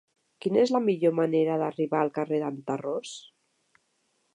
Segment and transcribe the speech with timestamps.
[0.45, 3.17] Quina és la millor manera d'arribar al carrer d'en Tarròs?